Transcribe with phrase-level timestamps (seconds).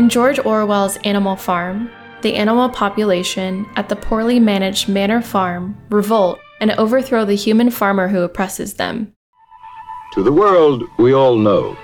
[0.00, 1.90] In George Orwell's Animal Farm,
[2.22, 8.08] the animal population at the poorly managed Manor Farm revolt and overthrow the human farmer
[8.08, 9.12] who oppresses them.
[10.14, 11.76] To the world we all know,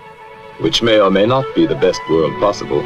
[0.60, 2.80] which may or may not be the best world possible,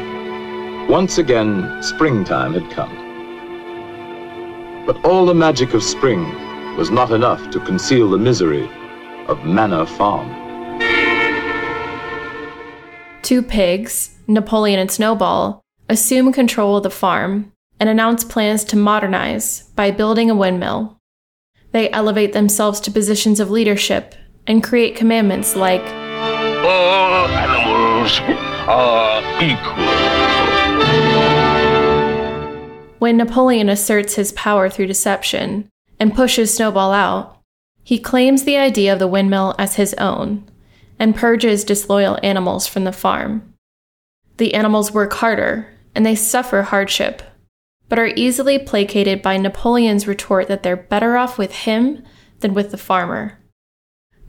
[0.89, 2.93] once again springtime had come.
[4.85, 6.25] But all the magic of spring
[6.75, 8.69] was not enough to conceal the misery
[9.27, 10.29] of Manor Farm.
[13.21, 19.63] Two pigs, Napoleon and Snowball, assume control of the farm and announce plans to modernize
[19.75, 20.97] by building a windmill.
[21.71, 24.13] They elevate themselves to positions of leadership
[24.45, 28.19] and create commandments like All animals
[28.67, 30.21] are equal.
[32.99, 35.67] When Napoleon asserts his power through deception
[35.99, 37.37] and pushes Snowball out,
[37.83, 40.45] he claims the idea of the windmill as his own
[40.99, 43.50] and purges disloyal animals from the farm.
[44.41, 47.21] The animals work harder and they suffer hardship,
[47.87, 52.03] but are easily placated by Napoleon's retort that they're better off with him
[52.39, 53.37] than with the farmer.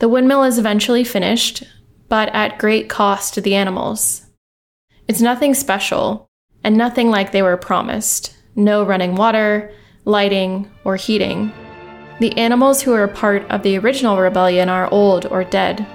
[0.00, 1.62] The windmill is eventually finished,
[2.10, 4.26] but at great cost to the animals.
[5.08, 6.28] It's nothing special,
[6.62, 9.72] and nothing like they were promised no running water,
[10.04, 11.50] lighting, or heating.
[12.20, 15.86] The animals who are a part of the original rebellion are old or dead,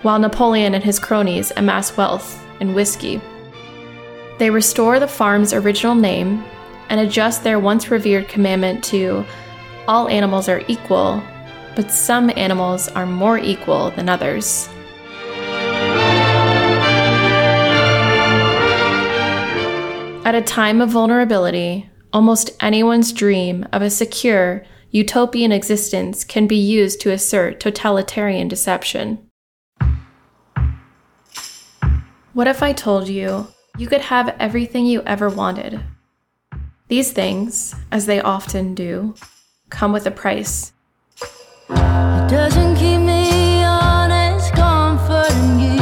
[0.00, 3.20] while Napoleon and his cronies amass wealth and whiskey.
[4.42, 6.42] They restore the farm's original name
[6.88, 9.24] and adjust their once revered commandment to
[9.86, 11.22] all animals are equal,
[11.76, 14.68] but some animals are more equal than others.
[20.26, 26.56] At a time of vulnerability, almost anyone's dream of a secure, utopian existence can be
[26.56, 29.24] used to assert totalitarian deception.
[32.32, 33.46] What if I told you
[33.78, 35.80] you could have everything you ever wanted?
[36.88, 39.14] These things, as they often do,
[39.70, 40.72] come with a price.
[41.70, 45.76] It doesn't keep me honest, comforting you.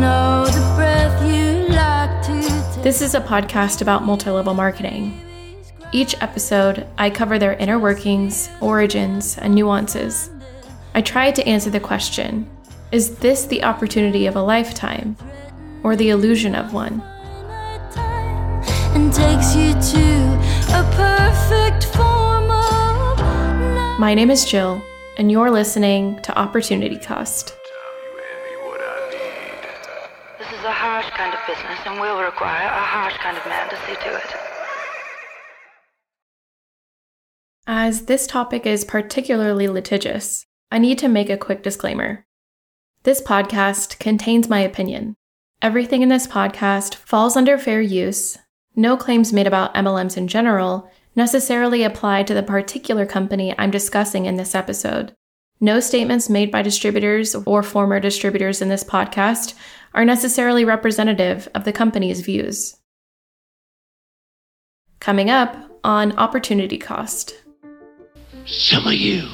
[0.00, 2.82] Know the breath you like to take.
[2.82, 5.20] This is a podcast about multi level marketing.
[5.92, 10.30] Each episode, I cover their inner workings, origins, and nuances.
[10.94, 12.50] I try to answer the question
[12.90, 15.16] Is this the opportunity of a lifetime,
[15.82, 17.02] or the illusion of one?
[18.94, 20.04] and takes you to
[20.74, 23.98] a perfect form of.
[24.00, 24.82] My name is Jill,
[25.16, 27.56] and you're listening to Opportunity Cost.
[30.38, 33.70] This is a harsh kind of business and will require a harsh kind of man
[33.70, 34.34] to see to it.
[37.66, 42.26] As this topic is particularly litigious, I need to make a quick disclaimer.
[43.04, 45.14] This podcast contains my opinion.
[45.62, 48.38] Everything in this podcast falls under fair use.
[48.76, 54.24] No claims made about MLMs in general necessarily apply to the particular company I'm discussing
[54.24, 55.14] in this episode.
[55.60, 59.52] No statements made by distributors or former distributors in this podcast
[59.92, 62.78] are necessarily representative of the company's views.
[64.98, 65.54] Coming up
[65.84, 67.34] on Opportunity Cost.
[68.46, 69.28] Some of you,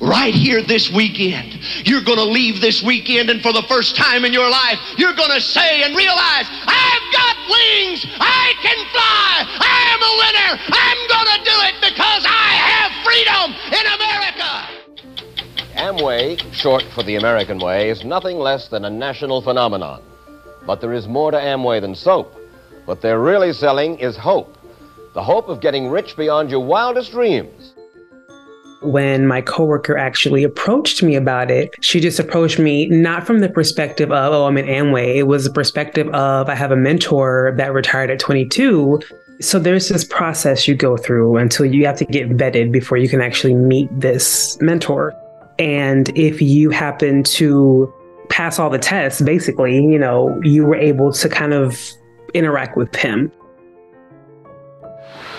[0.00, 4.24] right here this weekend, you're going to leave this weekend, and for the first time
[4.24, 9.46] in your life, you're going to say and realize, I've got wings, I can fly,
[9.60, 14.76] I am a winner, I'm going to do it because I have freedom in America.
[15.76, 20.02] Amway, short for the American way, is nothing less than a national phenomenon.
[20.66, 22.34] But there is more to Amway than soap.
[22.86, 24.56] What they're really selling is hope.
[25.14, 27.74] The hope of getting rich beyond your wildest dreams.
[28.88, 33.48] When my coworker actually approached me about it, she just approached me not from the
[33.48, 35.16] perspective of, oh, I'm in Amway.
[35.16, 39.00] It was the perspective of, I have a mentor that retired at 22.
[39.40, 43.08] So there's this process you go through until you have to get vetted before you
[43.08, 45.14] can actually meet this mentor.
[45.58, 47.92] And if you happen to
[48.28, 51.78] pass all the tests, basically, you know, you were able to kind of
[52.34, 53.30] interact with him.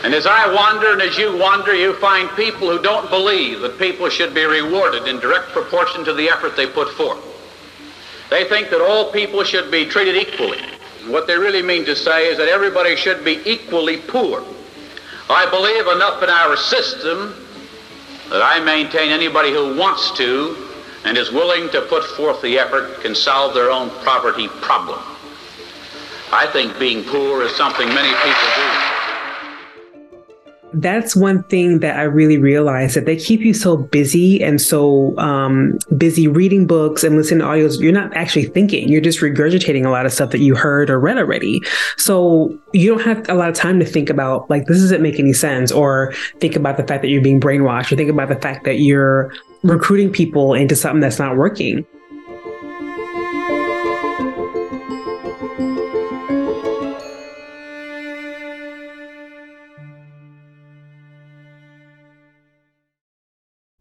[0.04, 3.80] And as I wander and as you wander, you find people who don't believe that
[3.80, 7.20] people should be rewarded in direct proportion to the effort they put forth.
[8.30, 10.60] They think that all people should be treated equally.
[11.08, 14.44] What they really mean to say is that everybody should be equally poor.
[15.30, 17.34] I believe enough in our system
[18.30, 20.68] that I maintain anybody who wants to
[21.06, 25.00] and is willing to put forth the effort can solve their own poverty problem.
[26.32, 28.97] I think being poor is something many people do.
[30.82, 35.18] That's one thing that I really realized that they keep you so busy and so
[35.18, 37.80] um, busy reading books and listening to audios.
[37.82, 38.88] You're not actually thinking.
[38.88, 41.62] You're just regurgitating a lot of stuff that you heard or read already.
[41.98, 45.20] So you don't have a lot of time to think about like this doesn't make
[45.20, 48.36] any sense, or think about the fact that you're being brainwashed, or think about the
[48.36, 49.34] fact that you're
[49.64, 51.86] recruiting people into something that's not working.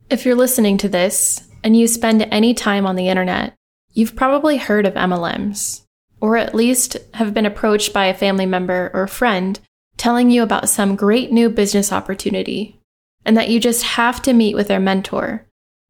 [0.09, 3.55] If you're listening to this and you spend any time on the internet,
[3.93, 5.83] you've probably heard of MLMs,
[6.21, 9.59] or at least have been approached by a family member or friend
[9.97, 12.81] telling you about some great new business opportunity,
[13.25, 15.45] and that you just have to meet with their mentor,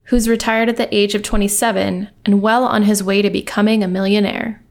[0.04, 3.88] who's retired at the age of 27 and well on his way to becoming a
[3.88, 4.64] millionaire.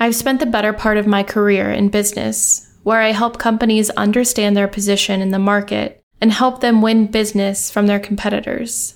[0.00, 4.56] I've spent the better part of my career in business, where I help companies understand
[4.56, 8.94] their position in the market and help them win business from their competitors.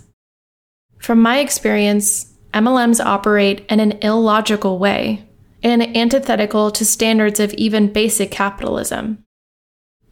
[0.97, 5.29] From my experience, MLMs operate in an illogical way
[5.63, 9.23] and antithetical to standards of even basic capitalism.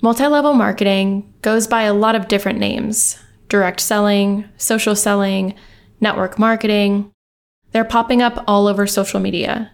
[0.03, 3.19] Multi level marketing goes by a lot of different names
[3.49, 5.55] direct selling, social selling,
[6.03, 7.11] network marketing.
[7.73, 9.71] They're popping up all over social media.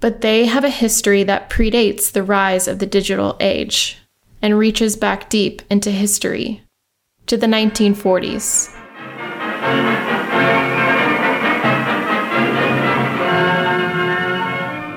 [0.00, 3.98] But they have a history that predates the rise of the digital age
[4.42, 6.62] and reaches back deep into history
[7.26, 8.72] to the 1940s.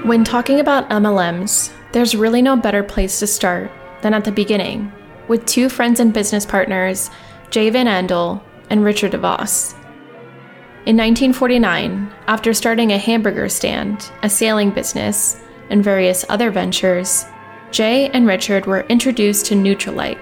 [0.06, 3.71] When talking about MLMs, there's really no better place to start
[4.01, 4.91] than at the beginning,
[5.27, 7.12] with two friends and business partners,
[7.51, 9.74] Jay Van Andel and Richard DeVos.
[10.85, 15.39] In 1949, after starting a hamburger stand, a sailing business,
[15.69, 17.25] and various other ventures,
[17.71, 20.19] Jay and Richard were introduced to Nutrilite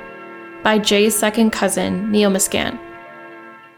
[0.64, 2.78] by Jay's second cousin, Neil Maaskant.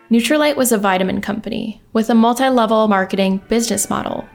[0.10, 4.28] Nutrilite was a vitamin company with a multi level marketing business model,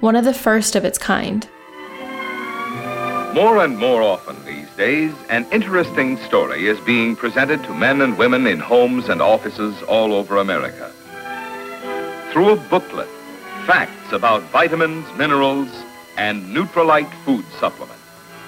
[0.00, 1.48] one of the first of its kind.
[3.34, 8.18] More and more often these days, an interesting story is being presented to men and
[8.18, 10.92] women in homes and offices all over America.
[12.30, 13.08] Through a booklet,
[13.64, 15.70] facts about vitamins, minerals,
[16.18, 17.91] and Nutrilite food supplements.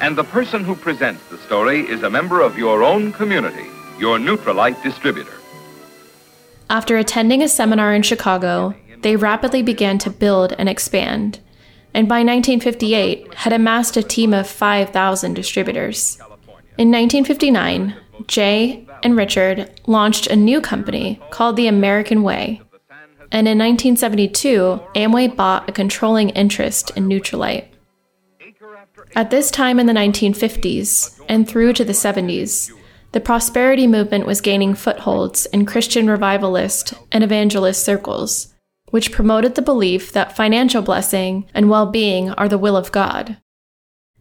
[0.01, 3.67] And the person who presents the story is a member of your own community,
[3.99, 5.33] your Nutrilite distributor.
[6.69, 11.39] After attending a seminar in Chicago, they rapidly began to build and expand,
[11.93, 16.17] and by 1958 had amassed a team of 5,000 distributors.
[16.77, 17.95] In 1959,
[18.27, 22.61] Jay and Richard launched a new company called the American Way.
[23.31, 27.67] And in 1972, Amway bought a controlling interest in Nutrilite.
[29.17, 32.73] At this time in the 1950s and through to the 70s,
[33.13, 38.53] the prosperity movement was gaining footholds in Christian revivalist and evangelist circles,
[38.91, 43.39] which promoted the belief that financial blessing and well being are the will of God,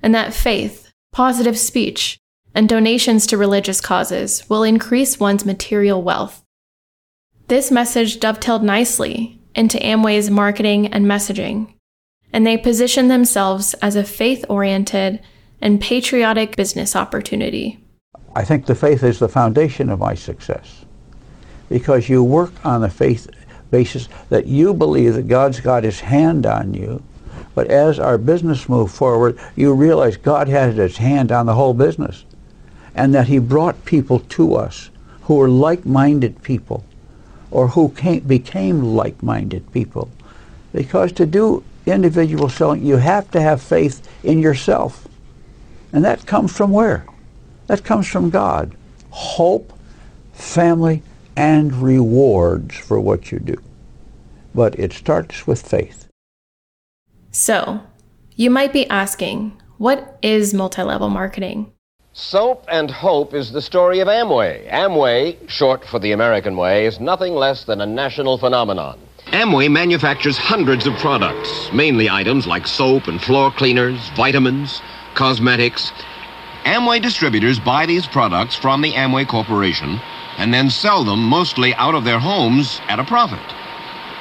[0.03, 2.19] and that faith, positive speech,
[2.53, 6.43] and donations to religious causes will increase one's material wealth.
[7.47, 11.73] This message dovetailed nicely into Amway's marketing and messaging,
[12.33, 15.21] and they position themselves as a faith oriented
[15.61, 17.79] and patriotic business opportunity.
[18.35, 20.83] I think the faith is the foundation of my success
[21.69, 23.29] because you work on the faith
[23.71, 27.01] basis that you believe that God's got his hand on you.
[27.55, 31.73] But as our business moved forward, you realize God had his hand on the whole
[31.73, 32.25] business
[32.95, 34.89] and that he brought people to us
[35.21, 36.83] who were like-minded people
[37.51, 40.09] or who came, became like-minded people.
[40.73, 45.07] Because to do individual selling, you have to have faith in yourself.
[45.91, 47.05] And that comes from where?
[47.67, 48.75] That comes from God.
[49.09, 49.73] Hope,
[50.33, 51.03] family,
[51.35, 53.61] and rewards for what you do.
[54.55, 56.07] But it starts with faith.
[57.31, 57.81] So,
[58.35, 61.71] you might be asking, what is multi level marketing?
[62.13, 64.69] Soap and Hope is the story of Amway.
[64.69, 68.99] Amway, short for the American way, is nothing less than a national phenomenon.
[69.33, 74.79] Amway manufactures hundreds of products, mainly items like soap and floor cleaners, vitamins,
[75.15, 75.91] cosmetics.
[76.65, 79.99] Amway distributors buy these products from the Amway Corporation
[80.37, 83.41] and then sell them mostly out of their homes at a profit.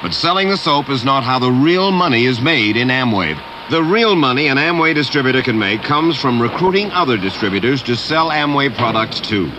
[0.01, 3.39] But selling the soap is not how the real money is made in Amway.
[3.69, 8.31] The real money an Amway distributor can make comes from recruiting other distributors to sell
[8.31, 9.51] Amway products to.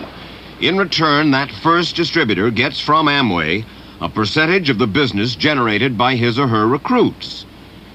[0.59, 3.63] In return, that first distributor gets from Amway
[4.01, 7.45] a percentage of the business generated by his or her recruits.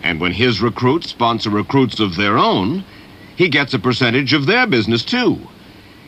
[0.02, 2.85] And when his recruits sponsor recruits of their own,
[3.37, 5.38] he gets a percentage of their business too.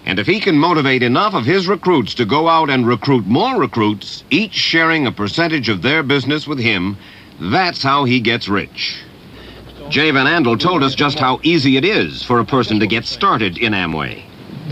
[0.04, 3.58] And if he can motivate enough of his recruits to go out and recruit more
[3.58, 6.96] recruits, each sharing a percentage of their business with him,
[7.40, 9.02] that's how he gets rich.
[9.90, 13.04] Jay Van Andel told us just how easy it is for a person to get
[13.04, 14.22] started in Amway.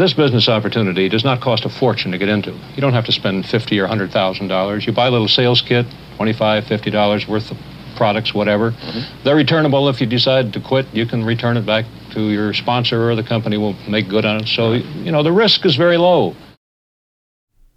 [0.00, 2.52] This business opportunity does not cost a fortune to get into.
[2.74, 4.86] You don't have to spend fifty or hundred thousand dollars.
[4.86, 5.84] You buy a little sales kit,
[6.16, 7.58] twenty-five, fifty dollars worth of
[7.96, 8.70] products, whatever.
[8.70, 9.24] Mm-hmm.
[9.24, 9.90] They're returnable.
[9.90, 13.22] If you decide to quit, you can return it back to your sponsor, or the
[13.22, 14.48] company will make good on it.
[14.48, 16.34] So you know the risk is very low.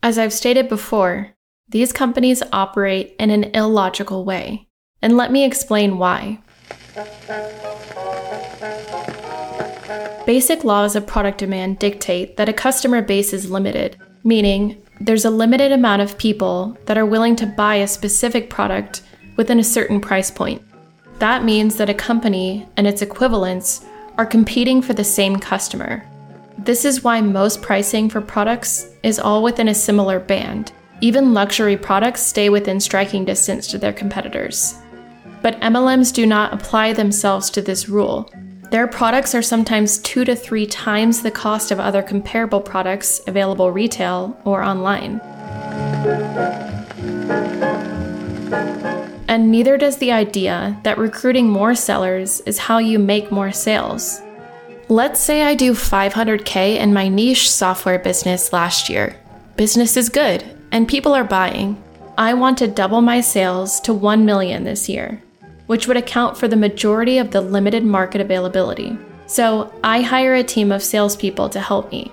[0.02, 1.36] As I've stated before,
[1.68, 4.70] these companies operate in an illogical way,
[5.02, 6.40] and let me explain why.
[10.26, 15.30] Basic laws of product demand dictate that a customer base is limited, meaning there's a
[15.30, 19.02] limited amount of people that are willing to buy a specific product
[19.36, 20.62] within a certain price point.
[21.20, 23.86] That means that a company and its equivalents
[24.18, 26.08] are competing for the same customer.
[26.58, 30.72] This is why most pricing for products is all within a similar band.
[31.02, 34.76] Even luxury products stay within striking distance to their competitors.
[35.42, 38.32] But MLMs do not apply themselves to this rule,
[38.74, 43.72] their products are sometimes two to three times the cost of other comparable products available
[43.72, 45.20] retail or online.
[49.28, 54.20] And neither does the idea that recruiting more sellers is how you make more sales.
[54.90, 59.16] Let's say I do 500k in my niche software business last year.
[59.56, 61.78] Business is good and people are buying.
[62.18, 65.22] I want to double my sales to 1 million this year
[65.68, 68.98] which would account for the majority of the limited market availability.
[69.26, 72.12] So I hire a team of salespeople to help me.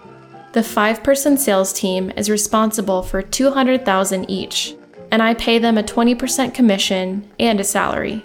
[0.53, 4.75] The five person sales team is responsible for 200,000 each,
[5.11, 8.25] and I pay them a 20% commission and a salary.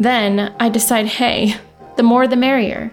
[0.00, 1.56] Then I decide hey,
[1.96, 2.92] the more the merrier.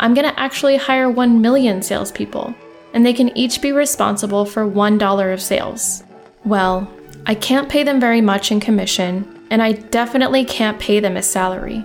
[0.00, 2.54] I'm gonna actually hire 1 million salespeople,
[2.94, 6.02] and they can each be responsible for $1 of sales.
[6.44, 6.90] Well,
[7.26, 11.22] I can't pay them very much in commission, and I definitely can't pay them a
[11.22, 11.84] salary.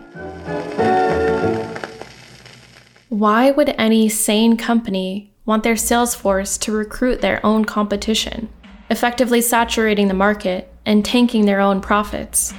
[3.09, 8.49] Why would any sane company want their sales force to recruit their own competition,
[8.89, 12.53] effectively saturating the market and tanking their own profits?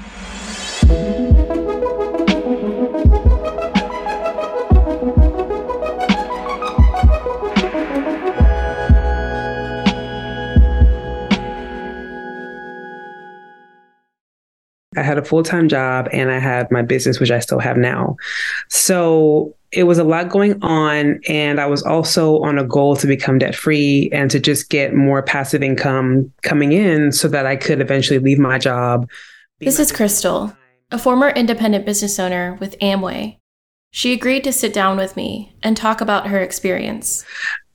[15.17, 18.17] Had a full time job and I had my business, which I still have now.
[18.69, 21.21] So it was a lot going on.
[21.27, 24.93] And I was also on a goal to become debt free and to just get
[24.93, 29.09] more passive income coming in so that I could eventually leave my job.
[29.59, 30.55] This is Chrystal,
[30.91, 33.39] a former independent business owner with Amway.
[33.93, 37.25] She agreed to sit down with me and talk about her experience.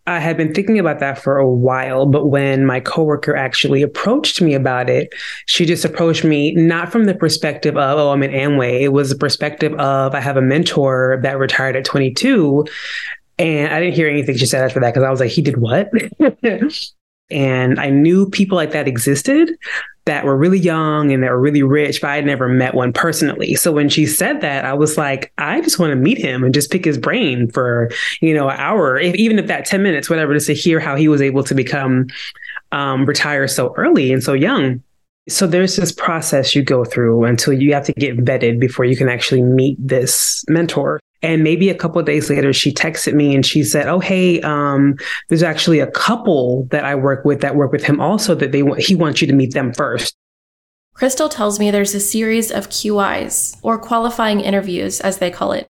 [0.08, 4.41] I had been thinking about that for a while, but when my coworker actually approached
[4.41, 5.13] me about it,
[5.46, 8.81] she just approached me not from the perspective of, oh, I'm in Amway.
[8.81, 12.65] It was the perspective of, I have a mentor that retired at 22.
[13.38, 15.58] And I didn't hear anything she said after that because I was like, he did
[15.58, 15.91] what?
[17.31, 19.51] and I knew people like that existed,
[20.05, 22.91] that were really young and that were really rich, but I had never met one
[22.91, 23.55] personally.
[23.55, 26.53] So when she said that, I was like, I just want to meet him and
[26.53, 30.10] just pick his brain for, you know, an hour, if, even if that 10 minutes,
[30.10, 32.08] whatever, just to hear how he was able to become
[32.72, 34.81] um, retire so early and so young.
[35.29, 38.98] So there's this process you go through until you have to get vetted before you
[38.98, 41.00] can actually meet this mentor.
[41.24, 44.96] And maybe a couple days later, she texted me and she said, "Oh, hey, um,
[45.30, 48.63] there's actually a couple that I work with that work with him also that they
[48.63, 48.82] want.
[48.82, 50.16] He wants you to meet them first.
[50.96, 55.68] Chrystal tells me there's a series of QIs, or qualifying interviews, as they call it,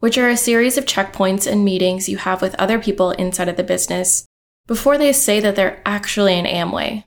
[0.00, 3.56] which are a series of checkpoints and meetings you have with other people inside of
[3.56, 4.26] the business
[4.66, 7.04] before they say that they're actually an Amway.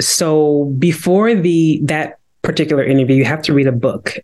[0.00, 4.18] So before the that particular interview, you have to read a book.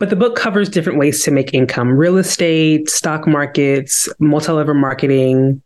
[0.00, 4.74] But the book covers different ways to make income real estate, stock markets, multi level
[4.74, 5.62] marketing.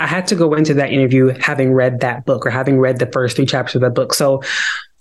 [0.00, 3.06] I had to go into that interview having read that book or having read the
[3.06, 4.14] first three chapters of that book.
[4.14, 4.42] So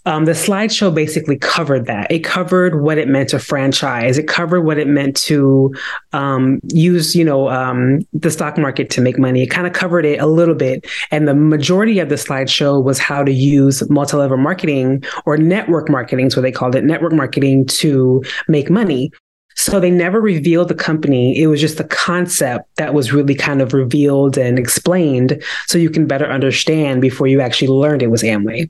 [0.08, 2.10] um, the slideshow basically covered that.
[2.10, 4.18] It covered what it meant to franchise.
[4.18, 5.76] It covered what it meant to
[6.14, 9.44] um, use, you know, um, the stock market to make money.
[9.44, 10.88] It kind of covered it a little bit.
[11.12, 16.28] And the majority of the slideshow was how to use multi-level marketing or network marketing,
[16.28, 19.12] is what they called it, network marketing to make money.
[19.58, 21.38] So they never revealed the company.
[21.38, 25.90] It was just the concept that was really kind of revealed and explained so you
[25.90, 28.70] can better understand before you actually learned it was Amway.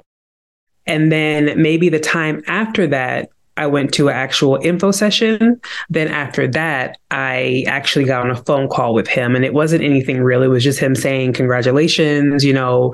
[0.87, 5.59] And then maybe the time after that, I went to an actual info session.
[5.89, 9.83] Then after that, I actually got on a phone call with him and it wasn't
[9.83, 10.43] anything real.
[10.43, 12.93] It was just him saying, congratulations, you know,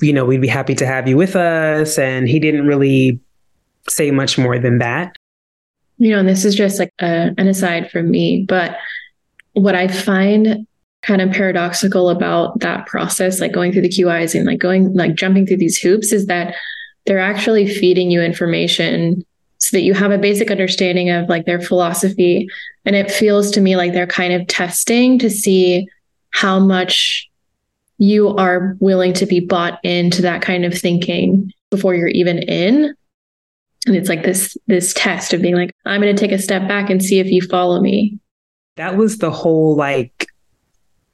[0.00, 1.98] you know, we'd be happy to have you with us.
[1.98, 3.20] And he didn't really
[3.88, 5.14] say much more than that.
[5.98, 8.76] You know, and this is just like a, an aside from me, but
[9.52, 10.66] what I find
[11.02, 15.16] kind of paradoxical about that process, like going through the QIs and like going, like
[15.16, 16.54] jumping through these hoops, is that
[17.08, 19.24] they're actually feeding you information
[19.56, 22.46] so that you have a basic understanding of like their philosophy.
[22.84, 25.88] And it feels to me like they're kind of testing to see
[26.30, 27.26] how much
[27.96, 32.94] you are willing to be bought into that kind of thinking before you're even in
[33.86, 36.66] and it's like this this test of being like i'm going to take a step
[36.68, 38.18] back and see if you follow me
[38.76, 40.28] that was the whole like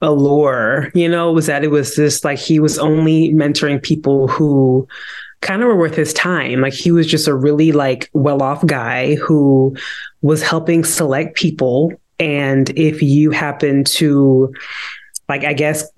[0.03, 4.87] allure you know was that it was just like he was only mentoring people who
[5.45, 9.15] kind of were worth his time like he was just a really like well-off guy
[9.15, 9.77] who
[10.23, 14.53] was helping select people and if you happen to
[15.29, 15.89] like i guess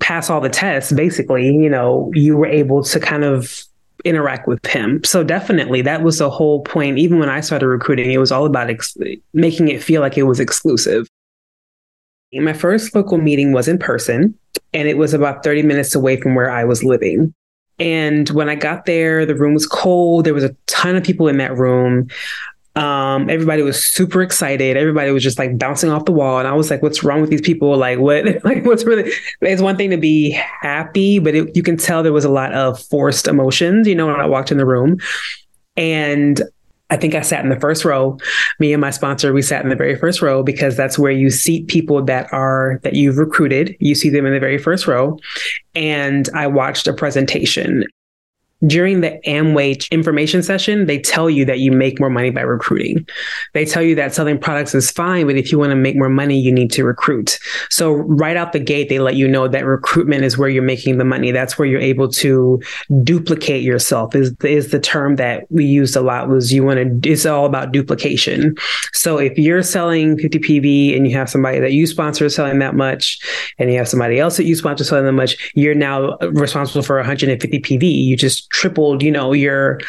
[0.00, 3.64] pass all the tests basically you know you were able to kind of
[4.04, 5.02] interact with him.
[5.04, 6.98] So definitely that was the whole point.
[6.98, 8.96] Even when I started recruiting, it was all about ex-
[9.32, 11.08] making it feel like it was exclusive.
[12.32, 14.36] My first local meeting was in person
[14.72, 17.32] and it was about 30 minutes away from where I was living.
[17.78, 20.24] And when I got there, the room was cold.
[20.24, 22.08] There was a ton of people in that room.
[22.76, 24.76] Um, everybody was super excited.
[24.76, 26.38] Everybody was just like bouncing off the wall.
[26.38, 27.76] And I was like, what's wrong with these people?
[27.76, 31.76] Like, what, like, what's really, it's one thing to be happy, but it, you can
[31.76, 34.66] tell there was a lot of forced emotions, you know, when I walked in the
[34.66, 34.98] room.
[35.76, 36.42] And
[36.94, 38.16] I think I sat in the first row.
[38.60, 41.28] Me and my sponsor, we sat in the very first row because that's where you
[41.28, 43.76] seat people that are that you've recruited.
[43.80, 45.18] You see them in the very first row.
[45.74, 47.84] And I watched a presentation
[48.66, 53.06] during the Amway information session, they tell you that you make more money by recruiting.
[53.52, 56.08] They tell you that selling products is fine, but if you want to make more
[56.08, 57.38] money, you need to recruit.
[57.70, 60.98] So right out the gate, they let you know that recruitment is where you're making
[60.98, 61.30] the money.
[61.30, 62.62] That's where you're able to
[63.02, 67.10] duplicate yourself is, is the term that we used a lot was you want to,
[67.10, 68.54] it's all about duplication.
[68.92, 72.74] So if you're selling 50 PV and you have somebody that you sponsor selling that
[72.74, 73.18] much
[73.58, 76.96] and you have somebody else that you sponsor selling that much, you're now responsible for
[76.96, 78.04] 150 PV.
[78.04, 79.80] You just tripled, you know, your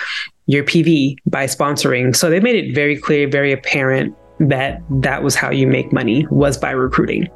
[0.48, 2.16] your PV by sponsoring.
[2.16, 6.28] So they made it very clear, very apparent that that was how you make money
[6.30, 7.30] was by recruiting.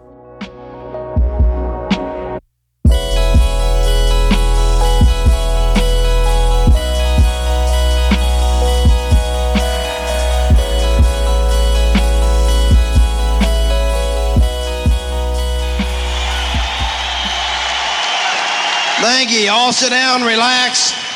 [19.01, 19.49] Thank you.
[19.49, 21.08] All sit down, relax.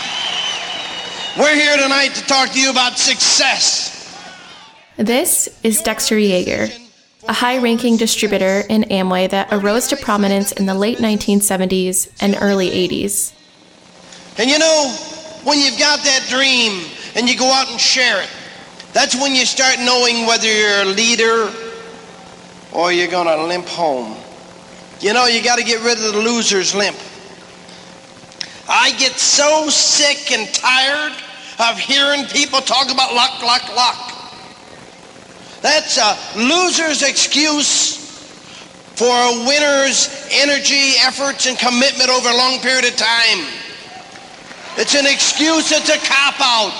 [1.35, 4.15] We're here tonight to talk to you about success.
[4.97, 6.67] This is Dexter Yager,
[7.27, 12.37] a high ranking distributor in Amway that arose to prominence in the late 1970s and
[12.39, 13.33] early 80s.
[14.37, 14.95] And you know,
[15.43, 18.29] when you've got that dream and you go out and share it,
[18.93, 21.51] that's when you start knowing whether you're a leader
[22.71, 24.15] or you're going to limp home.
[24.99, 26.95] You know, you got to get rid of the loser's limp.
[28.67, 31.13] I get so sick and tired
[31.59, 34.13] of hearing people talk about luck, luck, luck.
[35.61, 37.97] That's a loser's excuse
[38.95, 43.47] for a winner's energy, efforts, and commitment over a long period of time.
[44.77, 46.73] It's an excuse, it's a cop out.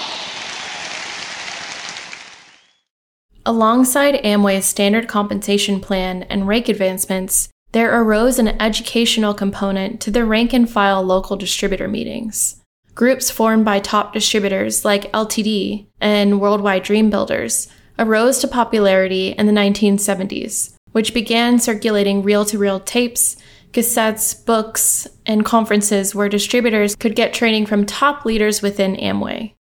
[3.46, 10.26] Alongside Amway's standard compensation plan and rank advancements, there arose an educational component to the
[10.26, 12.62] rank and file local distributor meetings.
[12.96, 19.48] Groups formed by top distributors like LTD and Worldwide Dream Builders arose to popularity in
[19.48, 23.38] the 1970s, which began circulating reel to reel tapes,
[23.72, 29.56] cassettes, books, and conferences where distributors could get training from top leaders within Amway.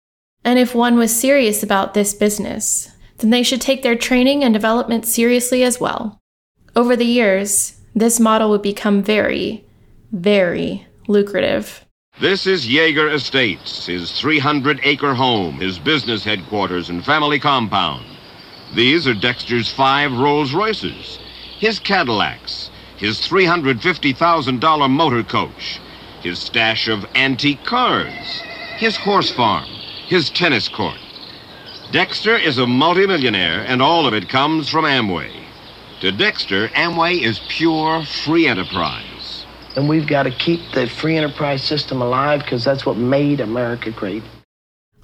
[0.45, 4.53] And if one was serious about this business, then they should take their training and
[4.53, 6.19] development seriously as well.
[6.77, 9.65] Over the years, this model would become very,
[10.13, 11.85] very lucrative.
[12.21, 18.05] This is Yager Estates, his 300 acre home, his business headquarters, and family compound.
[18.75, 21.19] These are Dexter's five Rolls Royces,
[21.59, 25.81] his Cadillacs, his $350,000 motor coach,
[26.23, 28.43] his stash of antique cars,
[28.77, 29.69] his horse farm,
[30.07, 30.99] his tennis court.
[31.91, 35.42] Dexter is a multimillionaire, and all of it comes from Amway.
[36.03, 39.47] To Dexter, Amway is pure free enterprise.
[39.77, 43.93] And we've got to keep the free enterprise system alive because that's what made America
[43.93, 44.25] great.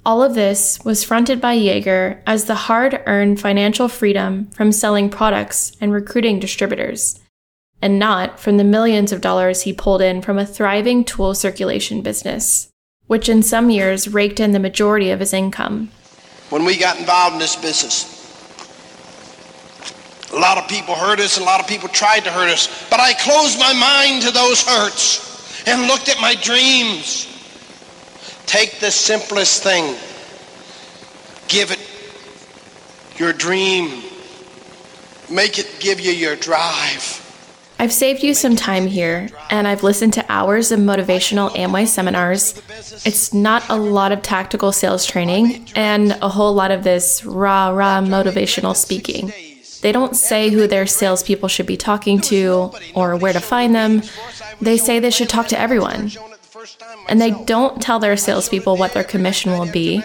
[0.05, 5.09] All of this was fronted by Yager as the hard earned financial freedom from selling
[5.09, 7.17] products and recruiting distributors,
[7.81, 12.01] and not from the millions of dollars he pulled in from a thriving tool circulation
[12.01, 12.67] business,
[13.07, 15.91] which in some years raked in the majority of his income.
[16.49, 18.18] When we got involved in this business,
[20.31, 22.99] a lot of people hurt us, a lot of people tried to hurt us, but
[22.99, 27.25] I closed my mind to those hurts and looked at my dreams.
[28.45, 29.95] Take the simplest thing,
[31.47, 31.79] give it
[33.19, 34.03] your dream,
[35.29, 37.25] make it give you your drive.
[37.81, 42.61] I've saved you some time here, and I've listened to hours of motivational Amway seminars.
[43.05, 47.69] It's not a lot of tactical sales training and a whole lot of this rah
[47.69, 49.31] rah motivational speaking.
[49.81, 54.01] They don't say who their salespeople should be talking to or where to find them.
[54.59, 56.11] They say they should talk to everyone.
[57.07, 60.03] And they don't tell their salespeople what their commission will be.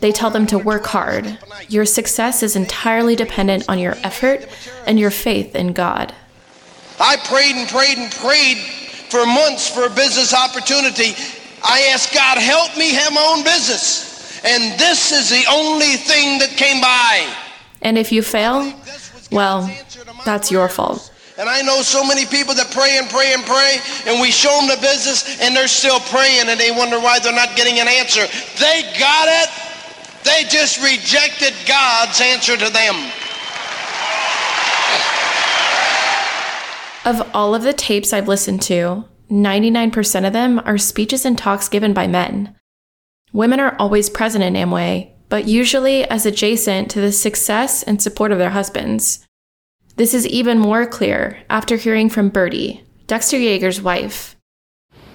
[0.00, 1.38] They tell them to work hard.
[1.68, 4.48] Your success is entirely dependent on your effort
[4.86, 6.14] and your faith in God.
[7.00, 8.58] I prayed and prayed and prayed
[9.10, 11.14] for months for a business opportunity.
[11.64, 14.40] I asked God, help me have my own business.
[14.44, 17.34] And this is the only thing that came by.
[17.82, 18.72] And if you fail,
[19.30, 19.70] well,
[20.24, 21.12] that's your fault.
[21.38, 24.50] And I know so many people that pray and pray and pray, and we show
[24.58, 27.86] them the business, and they're still praying, and they wonder why they're not getting an
[27.86, 28.26] answer.
[28.58, 29.48] They got it.
[30.24, 32.96] They just rejected God's answer to them.
[37.04, 41.68] Of all of the tapes I've listened to, 99% of them are speeches and talks
[41.68, 42.56] given by men.
[43.32, 48.32] Women are always present in Amway, but usually as adjacent to the success and support
[48.32, 49.26] of their husbands.
[49.96, 54.36] This is even more clear after hearing from Birdie, Dexter Yager's wife.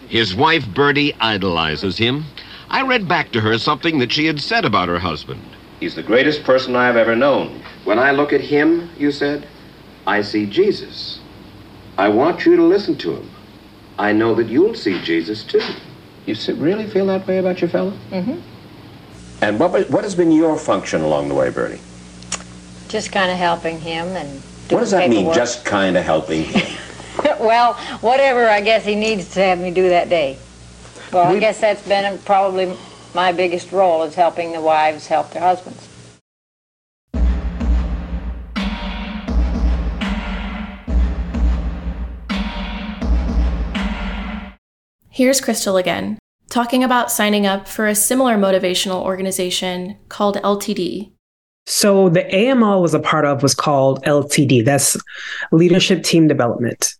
[0.07, 2.25] His wife, Birdie, idolizes him.
[2.69, 5.41] I read back to her something that she had said about her husband.
[5.79, 7.63] He's the greatest person I have ever known.
[7.83, 9.47] When I look at him, you said,
[10.05, 11.19] I see Jesus.
[11.97, 13.29] I want you to listen to him.
[13.97, 15.61] I know that you'll see Jesus too.
[16.25, 17.97] You really feel that way about your fellow?
[18.09, 18.39] Mm-hmm.
[19.41, 21.81] And what, what has been your function along the way, Birdie?
[22.87, 24.41] Just kind of helping him and.
[24.69, 25.35] What does that mean, paperwork.
[25.35, 26.77] just kind of helping him?
[27.39, 30.37] well, whatever I guess he needs to have me do that day.
[31.11, 32.75] Well, I guess that's been probably
[33.13, 35.89] my biggest role is helping the wives help their husbands.
[45.09, 46.17] Here's Chrystal again,
[46.53, 51.11] talking about signing up for a similar motivational organization called LTD.
[51.65, 54.63] So the AML was a part of was called LTD.
[54.63, 54.95] That's
[55.51, 56.93] Leadership Team Development.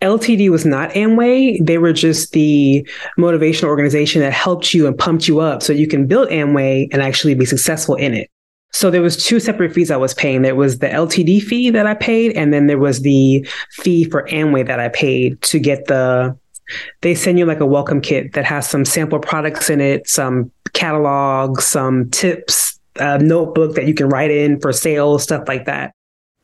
[0.00, 1.58] LTD was not Amway.
[1.60, 5.86] They were just the motivational organization that helped you and pumped you up so you
[5.86, 8.30] can build Amway and actually be successful in it.
[8.72, 10.42] So there was two separate fees I was paying.
[10.42, 14.22] There was the LTD fee that I paid, and then there was the fee for
[14.28, 16.38] Amway that I paid to get the
[17.00, 20.50] they send you like a welcome kit that has some sample products in it, some
[20.72, 25.92] catalogs, some tips, a notebook that you can write in for sales, stuff like that.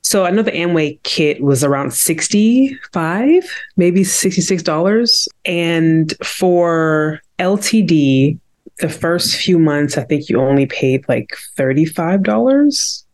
[0.02, 3.44] So I know the Amway kit was around 65,
[3.76, 5.28] maybe $66.
[5.46, 8.38] And for LTD,
[8.80, 13.04] the first few months, I think you only paid like $35.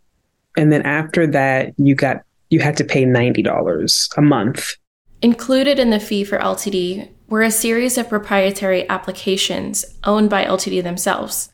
[0.57, 4.75] And then after that, you got you had to pay $90 a month.
[5.23, 10.83] Included in the fee for LTD were a series of proprietary applications owned by LTD
[10.83, 11.51] themselves,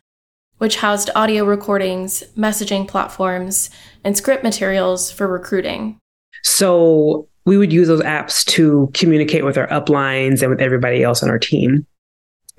[0.58, 3.70] which housed audio recordings, messaging platforms,
[4.04, 5.98] and script materials for recruiting.
[6.44, 11.24] So we would use those apps to communicate with our uplines and with everybody else
[11.24, 11.84] on our team.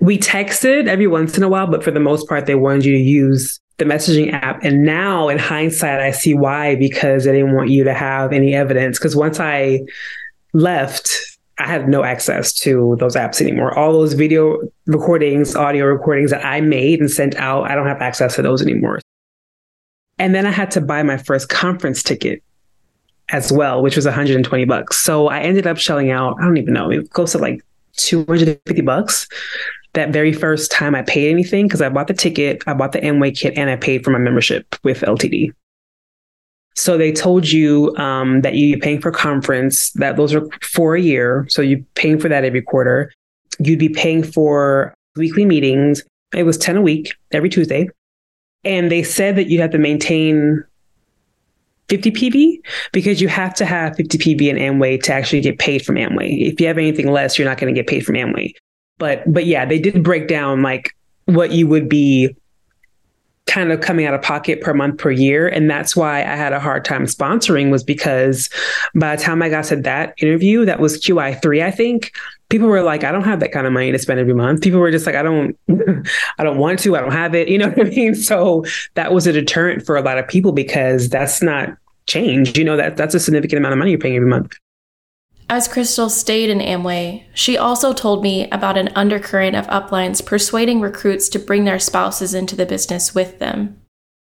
[0.02, 2.92] We texted every once in a while, but for the most part, they wanted you
[2.94, 4.62] to use the messaging app.
[4.62, 8.54] And now in hindsight, I see why, because they didn't want you to have any
[8.54, 9.00] evidence.
[9.00, 9.80] Because once I
[10.58, 11.10] left,
[11.60, 13.78] I had no access to those apps anymore.
[13.78, 18.02] All those video recordings, audio recordings that I made and sent out, I don't have
[18.02, 19.00] access to those anymore.
[20.18, 22.44] And then I had to buy my first conference ticket
[23.30, 24.98] as well, which was 120 bucks.
[24.98, 27.64] So I ended up shelling out, I don't even know, it goes to like
[27.98, 29.28] 250 bucks
[29.94, 33.00] that very first time I paid anything because I bought the ticket, I bought the
[33.00, 35.54] Amway kit, and I paid for my membership with LTD.
[36.78, 41.02] So they told you um, that you're paying for conference, that those are for a
[41.02, 41.48] year.
[41.50, 43.12] So you're paying for that every quarter.
[43.58, 46.04] You'd be paying for weekly meetings.
[46.36, 47.90] It was 10 a week every Tuesday.
[48.64, 50.64] And they said that you have to maintain
[51.90, 52.60] 50 PV
[52.92, 56.48] because you have to have 50 PV in Amway to actually get paid from Amway.
[56.48, 58.54] If you have anything less, you're not going to get paid from Amway.
[59.00, 60.92] But but yeah, they did break down like
[61.26, 62.36] what you would be
[63.48, 65.48] kind of coming out of pocket per month per year.
[65.48, 68.50] And that's why i had a hard time sponsoring was because
[68.94, 72.12] by the time i got to that interview that was qi3 i think
[72.50, 74.62] people were like i don't have that kind of money to spend every month.
[74.62, 75.58] People were just like i don't
[76.38, 77.48] i don't want to i don't have it.
[77.58, 78.14] You know what i mean?
[78.14, 82.58] So that was a deterrent for a lot of people because that's not change.
[82.58, 84.54] You know that that's a significant amount of money you're paying every month
[85.50, 90.82] as Chrystal stayed in Amway, she also told me about an undercurrent of uplines persuading
[90.82, 93.80] recruits to bring their spouses into the business with them.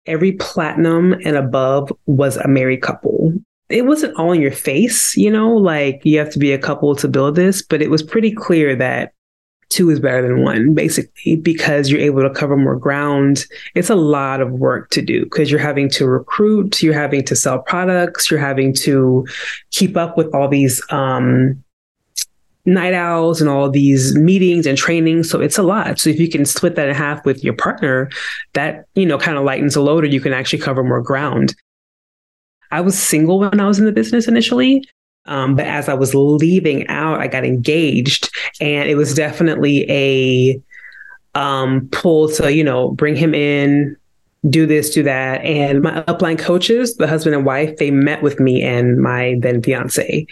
[0.06, 3.34] Every platinum and above was a married couple.
[3.68, 6.94] It wasn't all in your face, you know, like you have to be a couple
[6.96, 9.12] to build this, but it was pretty clear that
[9.72, 13.46] two is better than one, basically, because you're able to cover more ground.
[13.74, 17.34] It's a lot of work to do because you're having to recruit, you're having to
[17.34, 19.26] sell products, you're having to
[19.70, 21.62] keep up with all these um,
[22.64, 25.30] night owls and all these meetings and trainings.
[25.30, 25.98] So it's a lot.
[25.98, 28.10] So if you can split that in half with your partner,
[28.52, 31.54] that, you know, kind of lightens the load or you can actually cover more ground.
[32.70, 34.86] I was single when I was in the business initially.
[35.26, 38.30] Um, but as I was leaving out, I got engaged,
[38.60, 40.60] and it was definitely a
[41.34, 43.96] um, pull to you know bring him in,
[44.48, 45.42] do this, do that.
[45.42, 49.62] And my upline coaches, the husband and wife, they met with me and my then
[49.62, 50.26] fiance.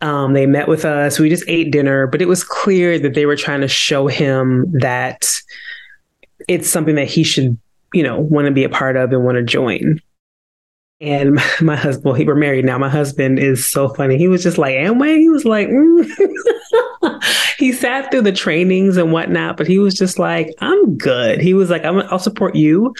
[0.00, 1.18] Um, they met with us.
[1.18, 4.70] We just ate dinner, but it was clear that they were trying to show him
[4.78, 5.28] that
[6.46, 7.58] it's something that he should,
[7.92, 10.00] you know, want to be a part of and want to join.
[11.00, 12.78] And my, my husband, well, we're married now.
[12.78, 14.18] My husband is so funny.
[14.18, 15.18] He was just like, Amway?
[15.18, 17.22] He was like, mm.
[17.58, 21.40] he sat through the trainings and whatnot, but he was just like, I'm good.
[21.40, 22.94] He was like, i will support you,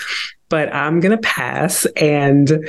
[0.49, 1.87] but I'm going to pass.
[1.97, 2.69] And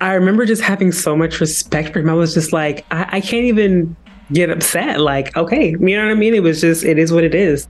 [0.00, 2.10] I remember just having so much respect for him.
[2.10, 3.96] I was just like, I, I can't even
[4.32, 5.00] get upset.
[5.00, 6.34] Like, okay, you know what I mean?
[6.34, 7.66] It was just, it is what it is.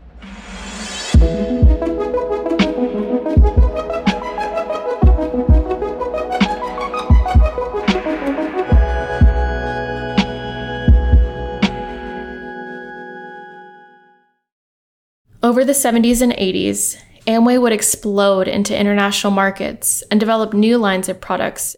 [15.49, 21.09] Over the 70s and 80s, Amway would explode into international markets and develop new lines
[21.09, 21.75] of products.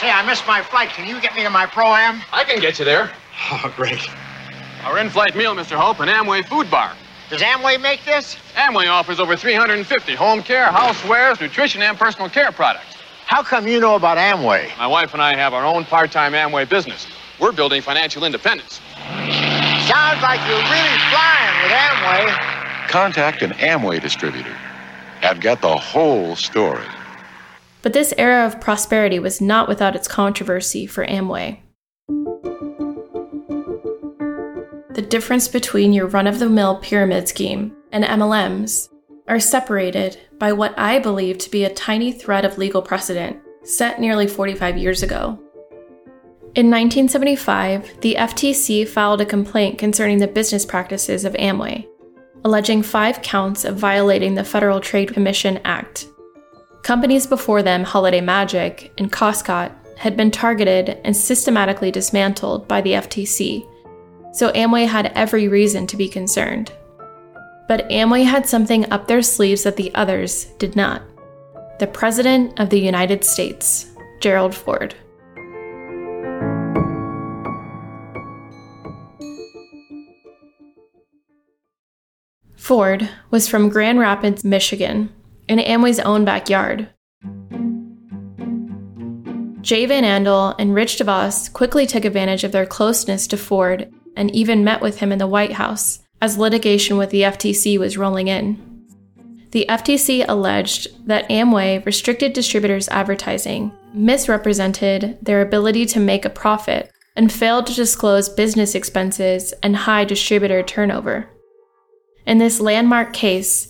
[0.00, 0.88] Say, I missed my flight.
[0.88, 2.20] Can you get me to my pro-am?
[2.32, 3.12] I can get you there.
[3.52, 4.10] Oh, great.
[4.82, 5.76] Our in-flight meal, Mr.
[5.76, 6.96] Hope, an Amway food bar.
[7.30, 8.36] Does Amway make this?
[8.56, 12.96] Amway offers over 350 home care, housewares, nutrition, and personal care products.
[13.26, 14.76] How come you know about Amway?
[14.78, 17.06] My wife and I have our own part-time Amway business.
[17.38, 18.80] We're building financial independence.
[19.86, 22.88] Sounds like you're really flying with Amway.
[22.88, 24.54] Contact an Amway distributor.
[25.22, 26.84] I've got the whole story.
[27.82, 31.58] But this era of prosperity was not without its controversy for Amway.
[34.94, 38.88] The difference between your run of the mill pyramid scheme and MLMs
[39.26, 44.00] are separated by what I believe to be a tiny thread of legal precedent set
[44.00, 45.41] nearly 45 years ago.
[46.54, 51.88] In 1975, the FTC filed a complaint concerning the business practices of Amway,
[52.44, 56.08] alleging five counts of violating the Federal Trade Commission Act.
[56.82, 62.92] Companies before them, Holiday Magic and Koscot, had been targeted and systematically dismantled by the
[62.92, 63.66] FTC,
[64.34, 66.70] so Amway had every reason to be concerned.
[67.66, 71.00] But Amway had something up their sleeves that the others did not.
[71.78, 73.86] The President of the United States,
[74.20, 74.94] Gerald Ford.
[82.62, 85.12] Ford was from Grand Rapids, Michigan,
[85.48, 86.88] in Amway's own backyard.
[89.62, 94.32] Jay Van Andel and Rich DeVos quickly took advantage of their closeness to Ford and
[94.32, 98.28] even met with him in the White House as litigation with the FTC was rolling
[98.28, 98.86] in.
[99.50, 106.92] The FTC alleged that Amway restricted distributors' advertising, misrepresented their ability to make a profit,
[107.16, 111.28] and failed to disclose business expenses and high distributor turnover.
[112.26, 113.68] In this landmark case,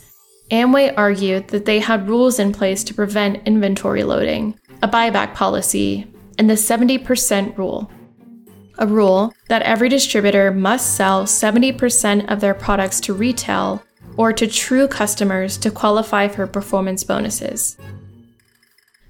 [0.51, 6.07] Amway argued that they had rules in place to prevent inventory loading, a buyback policy,
[6.39, 7.91] and the 70% rule.
[8.79, 13.83] A rule that every distributor must sell 70% of their products to retail
[14.17, 17.79] or to true customers to qualify for performance bonuses.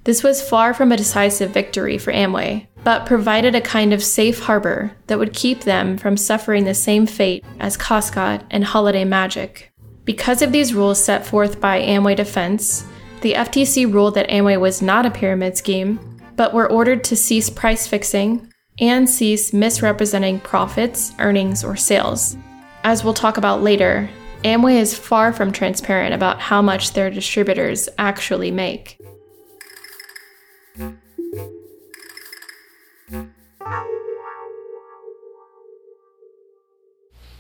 [0.05, 4.41] This was far from a decisive victory for Amway, but provided a kind of safe
[4.41, 9.73] harbor that would keep them from suffering the same fate as Koscot and Holiday Magic.
[10.05, 12.85] Because of these rules set forth by Amway Defense,
[13.21, 16.01] the FTC ruled that Amway was not a pyramid scheme,
[16.35, 22.37] but were ordered to cease price fixing and cease misrepresenting profits, earnings, or sales.
[22.83, 24.11] As we'll talk about later,
[24.43, 28.99] Amway is far from transparent about how much their distributors actually make.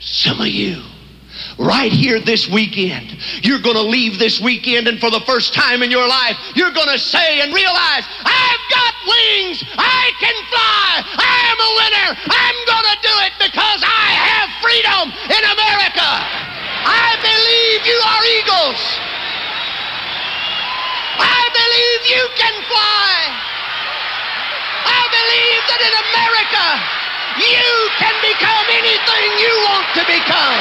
[0.02, 0.82] Some of you,
[1.58, 5.82] right here this weekend, you're going to leave this weekend, and for the first time
[5.82, 11.06] in your life, you're going to say and realize, I've got wings, I can fly,
[11.06, 16.10] I am a winner, I'm going to do it because I have freedom in America.
[16.82, 18.82] I believe you are eagles.
[21.18, 23.51] I believe you can fly.
[24.84, 26.66] I believe that in America,
[27.40, 27.66] you
[27.98, 30.60] can become anything you want to become.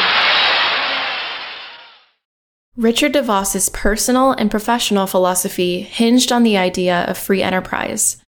[2.77, 8.21] Richard DeVos's personal and professional philosophy hinged on the idea of free enterprise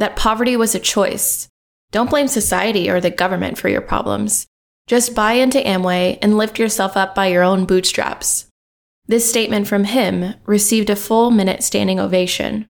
[0.00, 1.48] that poverty was a choice.
[1.90, 4.46] Don't blame society or the government for your problems.
[4.86, 8.46] Just buy into Amway and lift yourself up by your own bootstraps.
[9.06, 12.66] This statement from him received a full minute standing ovation.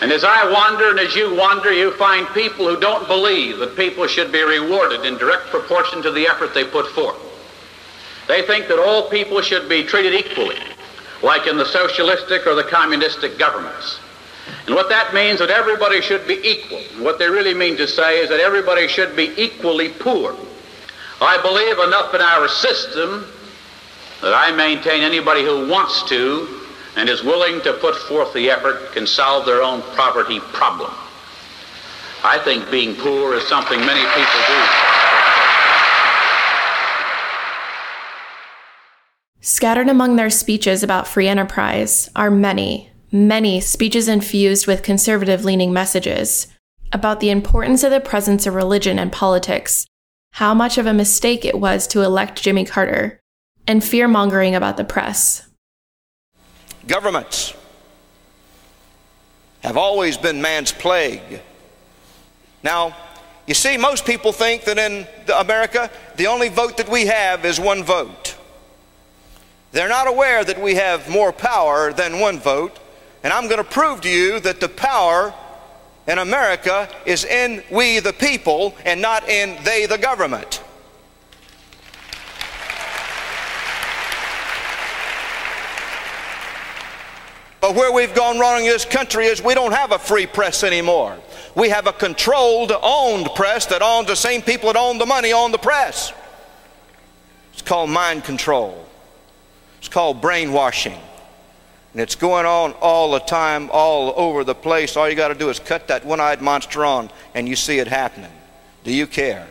[0.00, 3.76] And as I wander and as you wander, you find people who don't believe that
[3.76, 7.16] people should be rewarded in direct proportion to the effort they put forth.
[8.26, 10.56] They think that all people should be treated equally,
[11.22, 13.98] like in the socialistic or the communistic governments.
[14.66, 16.80] And what that means is that everybody should be equal.
[17.04, 20.34] What they really mean to say is that everybody should be equally poor.
[21.20, 23.26] I believe enough in our system
[24.22, 26.59] that I maintain anybody who wants to
[26.96, 30.90] and is willing to put forth the effort can solve their own poverty problem.
[32.22, 34.90] I think being poor is something many people do.
[39.40, 45.72] Scattered among their speeches about free enterprise are many, many speeches infused with conservative leaning
[45.72, 46.46] messages
[46.92, 49.86] about the importance of the presence of religion and politics,
[50.32, 53.20] how much of a mistake it was to elect Jimmy Carter,
[53.66, 55.49] and fear mongering about the press.
[56.90, 57.54] Governments
[59.60, 61.40] have always been man's plague.
[62.64, 62.96] Now,
[63.46, 67.60] you see, most people think that in America, the only vote that we have is
[67.60, 68.36] one vote.
[69.70, 72.76] They're not aware that we have more power than one vote,
[73.22, 75.32] and I'm going to prove to you that the power
[76.08, 80.60] in America is in we the people and not in they the government.
[87.70, 90.64] But where we've gone wrong in this country is we don't have a free press
[90.64, 91.16] anymore.
[91.54, 95.30] We have a controlled, owned press that owns the same people that own the money
[95.30, 96.12] on the press.
[97.52, 98.84] It's called mind control.
[99.78, 100.98] It's called brainwashing.
[101.92, 104.96] And it's going on all the time, all over the place.
[104.96, 107.78] All you got to do is cut that one eyed monster on, and you see
[107.78, 108.32] it happening.
[108.82, 109.46] Do you care?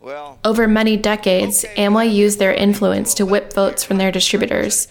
[0.00, 4.88] Well, over many decades, Amway used their influence to whip votes from their distributors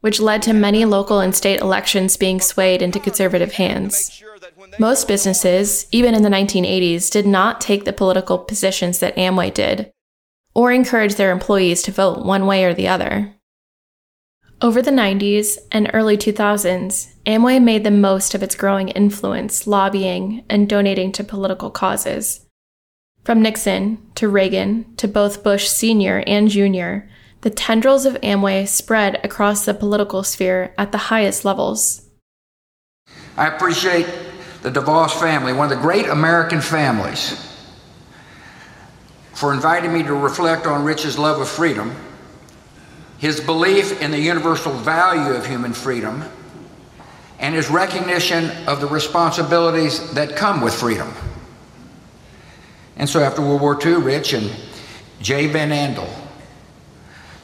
[0.00, 4.22] which led to many local and state elections being swayed into conservative hands.
[4.78, 9.90] Most businesses, even in the 1980s, did not take the political positions that Amway did,
[10.54, 13.34] or encourage their employees to vote one way or the other.
[14.60, 20.44] Over the 90s and early 2000s, Amway made the most of its growing influence lobbying
[20.48, 22.44] and donating to political causes.
[23.24, 26.24] From Nixon to Reagan to both Bush Sr.
[26.26, 27.06] and Jr.,
[27.40, 32.08] the tendrils of Amway spread across the political sphere at the highest levels.
[33.36, 34.06] I appreciate
[34.62, 37.44] the DeVos family, one of the great American families,
[39.34, 41.94] for inviting me to reflect on Rich's love of freedom,
[43.18, 46.24] his belief in the universal value of human freedom,
[47.38, 51.12] and his recognition of the responsibilities that come with freedom.
[52.96, 54.50] And so after World War II, Rich and
[55.20, 56.27] Jay Van Andel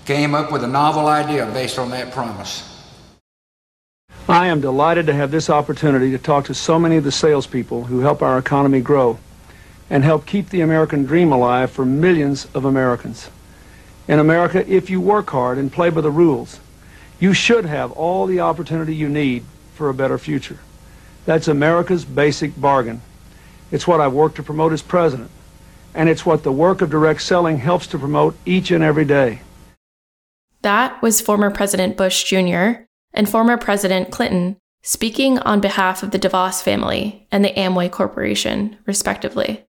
[0.04, 2.70] came up with a novel idea based on that promise.
[4.28, 7.84] I am delighted to have this opportunity to talk to so many of the salespeople
[7.84, 9.18] who help our economy grow
[9.90, 13.28] and help keep the American dream alive for millions of Americans.
[14.08, 16.58] In America, if you work hard and play by the rules,
[17.20, 20.58] you should have all the opportunity you need for a better future.
[21.26, 23.02] That's America's basic bargain.
[23.70, 25.30] It's what I've worked to promote as president,
[25.94, 29.40] and it's what the work of direct selling helps to promote each and every day.
[30.64, 32.86] That was former President Bush Jr.
[33.12, 38.78] and former President Clinton speaking on behalf of the DeVos family and the Amway Corporation,
[38.86, 39.62] respectively.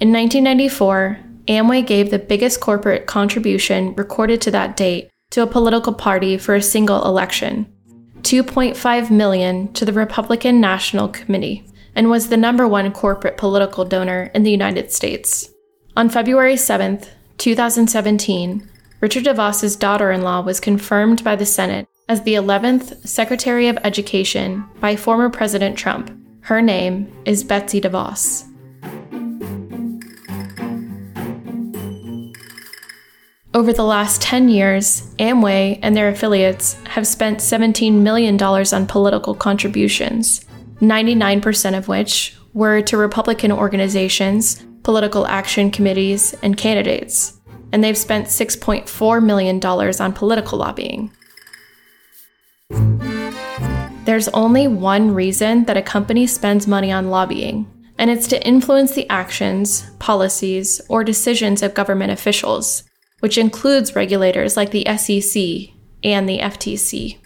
[0.00, 5.94] In 1994, Amway gave the biggest corporate contribution recorded to that date to a political
[5.94, 7.72] party for a single election,
[8.22, 14.32] 2.5 million to the Republican National Committee, and was the number one corporate political donor
[14.34, 15.50] in the United States.
[15.96, 18.68] On February 7th, 2017,
[19.00, 23.78] Richard DeVos's daughter in law was confirmed by the Senate as the 11th Secretary of
[23.84, 26.10] Education by former President Trump.
[26.40, 28.44] Her name is Betsy DeVos.
[33.54, 39.34] Over the last 10 years, Amway and their affiliates have spent $17 million on political
[39.34, 40.44] contributions,
[40.80, 47.40] 99% of which were to Republican organizations, political action committees, and candidates.
[47.72, 51.10] And they've spent $6.4 million on political lobbying.
[54.04, 57.66] There's only one reason that a company spends money on lobbying,
[57.98, 62.84] and it's to influence the actions, policies, or decisions of government officials,
[63.20, 65.74] which includes regulators like the SEC
[66.04, 67.18] and the FTC.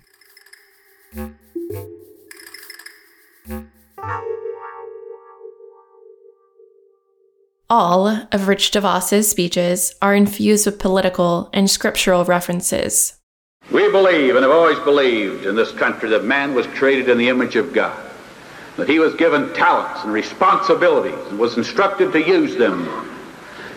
[7.71, 13.19] All of Rich DeVos's speeches are infused with political and scriptural references.
[13.71, 17.29] We believe and have always believed in this country that man was created in the
[17.29, 17.95] image of God,
[18.79, 22.89] that he was given talents and responsibilities and was instructed to use them.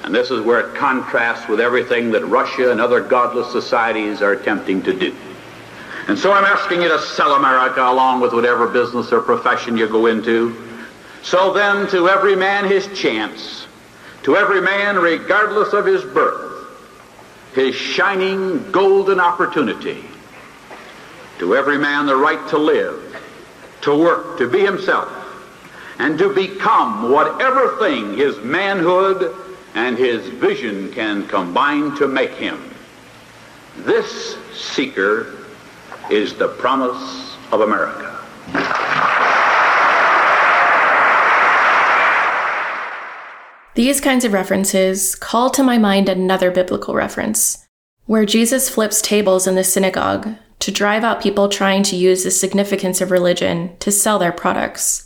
[0.05, 4.31] And this is where it contrasts with everything that Russia and other godless societies are
[4.31, 5.13] attempting to do.
[6.07, 9.89] And so I'm asking you to sell America along with whatever business or profession you
[9.89, 10.55] go into.
[11.23, 13.67] So then, to every man his chance,
[14.23, 16.67] to every man regardless of his birth,
[17.53, 20.03] his shining golden opportunity.
[21.39, 23.17] To every man the right to live,
[23.81, 25.11] to work, to be himself,
[25.97, 29.35] and to become whatever thing his manhood
[29.73, 32.73] and his vision can combine to make him.
[33.77, 35.45] This seeker
[36.09, 38.19] is the promise of America.
[43.73, 47.65] These kinds of references call to my mind another biblical reference,
[48.05, 50.27] where Jesus flips tables in the synagogue
[50.59, 55.05] to drive out people trying to use the significance of religion to sell their products.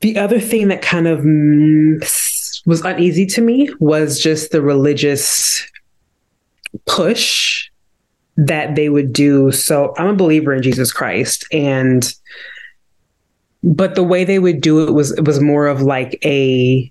[0.00, 1.20] The other thing that kind of
[2.66, 5.64] was uneasy to me was just the religious
[6.86, 7.69] push
[8.46, 9.52] that they would do.
[9.52, 11.46] So I'm a believer in Jesus Christ.
[11.52, 12.12] And
[13.62, 16.90] but the way they would do it was it was more of like a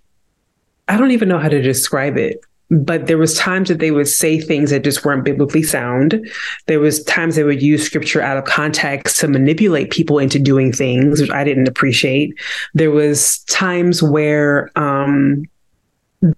[0.88, 2.42] I don't even know how to describe it
[2.72, 6.24] but there was times that they would say things that just weren't biblically sound.
[6.68, 10.72] There was times they would use scripture out of context to manipulate people into doing
[10.72, 12.34] things which i didn't appreciate.
[12.76, 15.46] There was times where um,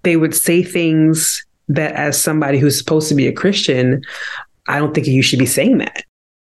[0.03, 4.01] they would say things that as somebody who's supposed to be a christian
[4.72, 6.03] I don't think you should be saying that.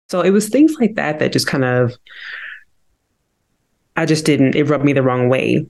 [0.09, 1.93] So it was things like that that just kind of,
[3.95, 5.65] I just didn't, it rubbed me the wrong way.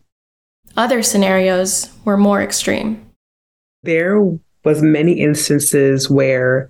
[0.77, 3.05] Other scenarios were more extreme.
[3.83, 4.19] There
[4.63, 6.69] was many instances where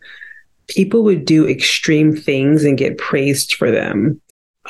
[0.67, 4.21] people would do extreme things and get praised for them.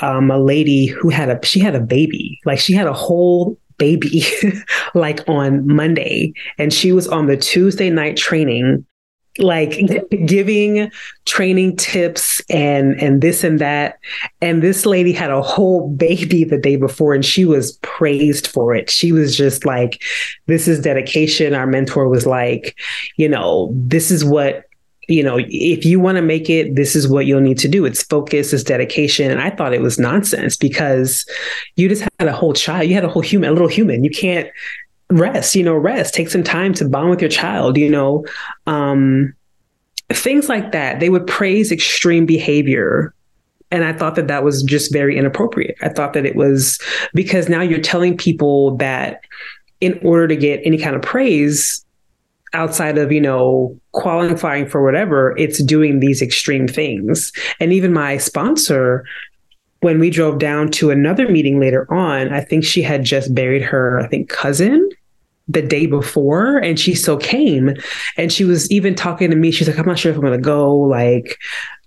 [0.01, 3.57] Um, a lady who had a, she had a baby, like she had a whole
[3.77, 4.23] baby
[4.93, 8.85] like on Monday and she was on the Tuesday night training
[9.37, 10.25] like mm-hmm.
[10.25, 10.91] giving
[11.25, 13.99] training tips and and this and that.
[14.41, 18.73] And this lady had a whole baby the day before and she was praised for
[18.73, 18.89] it.
[18.89, 20.01] She was just like
[20.45, 21.53] this is dedication.
[21.53, 22.77] Our mentor was like
[23.17, 24.65] you know this is what
[25.07, 27.85] you know if you want to make it this is what you'll need to do.
[27.85, 29.31] It's focus it's dedication.
[29.31, 31.25] And i thought it was nonsense because
[31.75, 34.03] you just had a whole child you had a whole human a little human.
[34.03, 34.49] You can't
[35.09, 36.13] rest you know rest.
[36.13, 38.25] Take some time to bond with your child you know
[38.67, 39.33] um
[40.09, 40.99] things like that.
[40.99, 43.13] They would praise extreme behavior.
[43.71, 45.77] And i thought that that was just very inappropriate.
[45.81, 46.79] I thought that it was
[47.13, 49.21] because now you're telling people that
[49.81, 51.83] in order to get any kind of praise
[52.53, 57.31] outside of you know qualifying for whatever it's doing these extreme things.
[57.59, 59.05] And even my sponsor
[59.81, 63.61] when we drove down to another meeting later on, I think she had just buried
[63.61, 64.89] her, I think, cousin
[65.47, 67.75] the day before and she still came.
[68.17, 69.51] And she was even talking to me.
[69.51, 70.75] She's like i'm not sure if i'm gonna go.
[70.75, 71.37] Like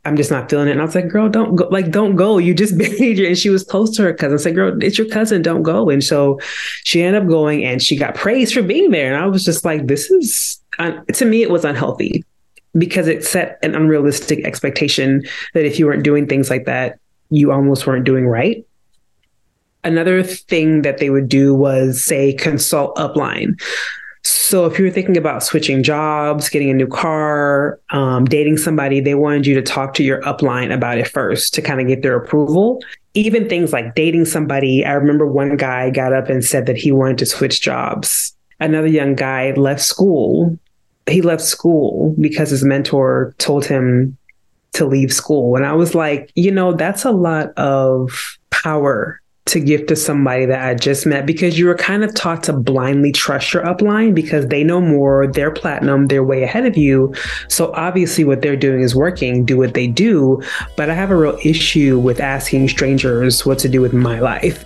[0.04, 0.72] i'm just not feeling it.
[0.72, 2.38] And i was like girl don't go like don't go.
[2.38, 4.38] You just buried her and she was close to her cousin.
[4.38, 5.42] I said girl it's your cousin.
[5.42, 5.90] Don't go.
[5.90, 6.38] And so
[6.84, 9.12] she ended up going and she got praised for being there.
[9.12, 12.24] And i was just like this is to me it was unhealthy
[12.76, 15.22] because it set an unrealistic expectation
[15.54, 17.00] that if you weren't doing things like that
[17.30, 18.64] you almost weren't doing right.
[19.85, 23.61] Another thing that they would do was say consult upline.
[24.24, 29.01] So if you were thinking about switching jobs, getting a new car, um, dating somebody,
[29.01, 32.03] they wanted you to talk to your upline about it first to kind of get
[32.03, 32.83] their approval.
[33.14, 34.85] Even things like dating somebody.
[34.85, 38.35] I remember one guy got up and said that he wanted to switch jobs.
[38.61, 40.59] Another young guy left school.
[41.09, 44.16] He left school because his mentor told him
[44.72, 45.57] to leave school.
[45.57, 50.44] And I was like, you know, that's a lot of power to give to somebody
[50.44, 54.14] that I just met because you were kind of taught to blindly trust your upline
[54.14, 57.14] because they know more, they're platinum, they're way ahead of you.
[57.49, 60.42] So obviously what they're doing is working, do what they do.
[60.76, 64.64] But I have a real issue with asking strangers what to do with my life.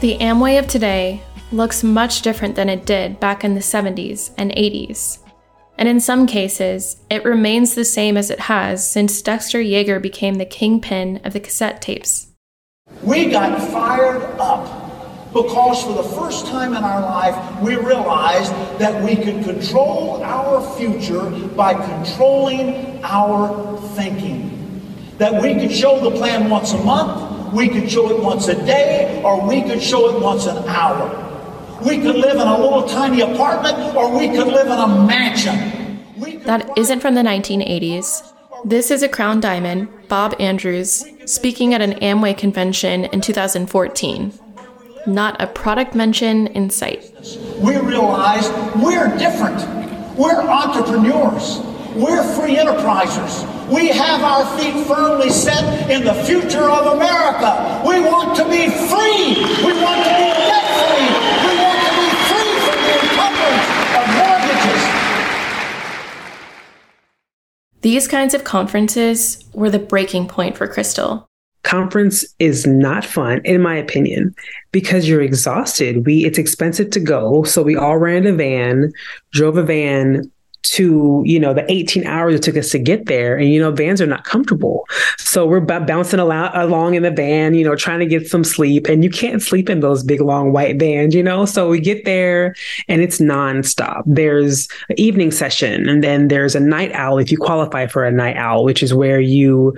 [0.00, 4.50] The Amway of today looks much different than it did back in the 70s and
[4.50, 5.23] 80s.
[5.76, 10.36] And in some cases, it remains the same as it has since Dexter Yager became
[10.36, 12.28] the kingpin of the cassette tapes.
[13.02, 19.02] We got fired up because for the first time in our life, we realized that
[19.02, 24.50] we could control our future by controlling our thinking.
[25.18, 28.54] That we could show the plan once a month, we could show it once a
[28.64, 31.33] day, or we could show it once an hour.
[31.84, 36.00] We could live in a little tiny apartment, or we could live in a mansion.
[36.44, 38.32] That isn't from the 1980s.
[38.64, 44.32] This is a Crown Diamond, Bob Andrews, speaking at an Amway convention in 2014.
[45.06, 47.12] Not a product mention in sight.
[47.58, 49.60] We realize we're different.
[50.16, 51.60] We're entrepreneurs.
[51.94, 53.44] We're free enterprisers.
[53.68, 57.82] We have our feet firmly set in the future of America.
[57.86, 59.44] We want to be free.
[59.64, 61.08] We want to be debt free.
[61.44, 64.82] We want to be free from the encumbrance of mortgages.
[67.84, 71.26] These kinds of conferences were the breaking point for Chrystal.
[71.64, 74.34] Conference is not fun, in my opinion,
[74.72, 76.06] because you're exhausted.
[76.06, 78.90] We it's expensive to go, so we all ran a van,
[79.32, 80.32] drove a van
[80.64, 83.36] to you know the 18 hours it took us to get there.
[83.36, 84.86] And you know vans are not comfortable.
[85.18, 88.88] So we're b- bouncing along in the van you know trying to get some sleep.
[88.88, 91.44] And you can't sleep in those big long white vans you know?
[91.44, 92.54] So we get there
[92.88, 94.02] and it's nonstop.
[94.06, 98.12] There's an evening session and then there's a night owl if you qualify for a
[98.12, 99.76] night owl which is where you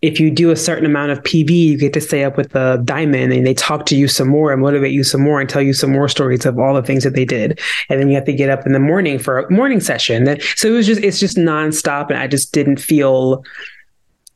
[0.00, 2.80] if you do a certain amount of PV, you get to stay up with the
[2.84, 5.62] diamond and they talk to you some more and motivate you some more and tell
[5.62, 7.58] you some more stories of all the things that they did.
[7.88, 10.40] And then you have to get up in the morning for a morning session.
[10.56, 12.10] So it was just, it's just nonstop.
[12.10, 13.44] And I just didn't feel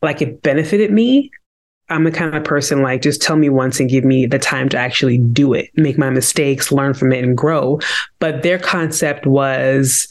[0.02, 1.30] like it benefited me.
[1.88, 4.68] I'm the kind of person like, just tell me once and give me the time
[4.70, 7.80] to actually do it, make my mistakes, learn from it, and grow.
[8.18, 10.08] But their concept was,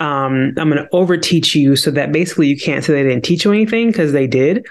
[0.00, 3.44] um, I'm going to overteach you so that basically you can't say they didn't teach
[3.44, 4.66] you anything because they did.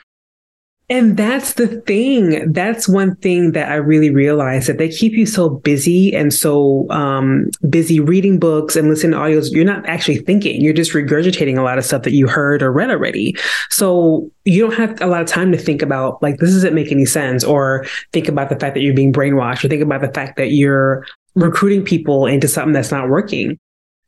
[0.90, 2.54] And that's the thing.
[2.54, 6.90] That's one thing that I really realized that they keep you so busy and so
[6.92, 9.52] um, busy reading books and listening to audios.
[9.52, 10.62] You're not actually thinking.
[10.62, 13.36] You're just regurgitating a lot of stuff that you heard or read already.
[13.70, 16.90] So you don't have a lot of time to think about like this doesn't make
[16.90, 20.14] any sense, or think about the fact that you're being brainwashed, or think about the
[20.14, 23.60] fact that you're recruiting people into something that's not working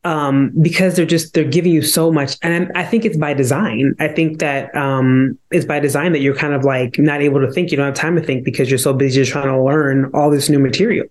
[0.03, 2.37] um, because they're just they're giving you so much.
[2.41, 3.95] And i think it's by design.
[3.99, 7.51] I think that um, it's by design that you're kind of like not able to
[7.51, 7.71] think.
[7.71, 10.29] You don't have time to think because you're so busy just trying to learn all
[10.29, 11.05] this new material.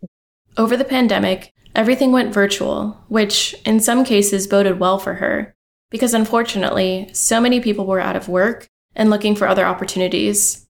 [0.56, 5.54] Over the pandemic everything went virtual which in some cases boded well for her
[5.90, 10.66] because unfortunately so many people were out of work and looking for other opportunities.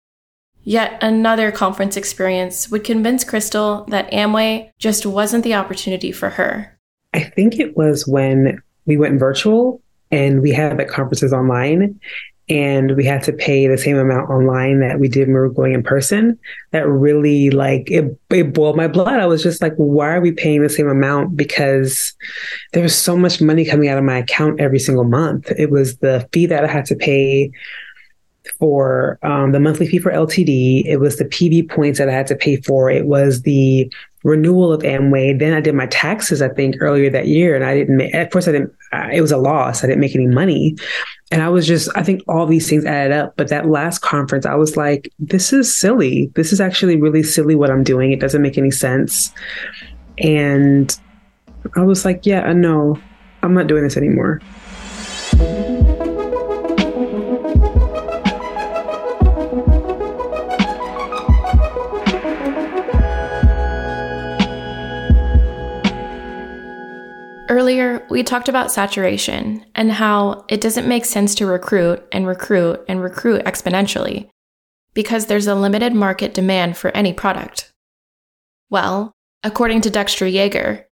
[0.62, 6.77] Yet another conference experience would convince Chrystal that Amway just wasn't the opportunity for her.
[7.14, 9.80] I think it was when we went virtual
[10.10, 11.98] and we had the conferences online
[12.50, 15.50] and we had to pay the same amount online that we did when we were
[15.50, 16.38] going in person.
[16.70, 19.20] That really like it, it boiled my blood.
[19.20, 21.36] I was just like why are we paying the same amount?
[21.36, 22.14] Because
[22.72, 25.50] there was so much money coming out of my account every single month.
[25.58, 27.50] It was the fee that i had to pay
[28.58, 32.26] for um, the monthly fee for ltd it was the pv points that i had
[32.26, 32.88] to pay for.
[32.90, 33.92] It was the
[34.24, 35.38] renewal of Amway.
[35.38, 37.96] Then I did my taxes, I think, earlier that year, and I didn't.
[37.96, 38.72] Make, at first, I didn't.
[38.92, 39.82] Uh, it was a loss.
[39.82, 40.76] I didn't make any money,
[41.30, 41.88] and I was just.
[41.94, 43.34] I think all these things added up.
[43.36, 46.30] But that last conference, I was like, "This is silly.
[46.34, 48.12] This is actually really silly what I'm doing.
[48.12, 49.32] It doesn't make any sense."
[50.18, 50.96] And
[51.76, 52.98] I was like, "Yeah, I know.
[53.42, 54.40] I'm not doing this anymore."
[67.68, 72.82] Earlier, we talked about saturation and how it doesn't make sense to recruit and recruit
[72.88, 74.30] and recruit exponentially
[74.94, 77.70] because there's a limited market demand for any product.
[78.70, 79.12] Well,
[79.44, 80.86] according to Dexter Yager,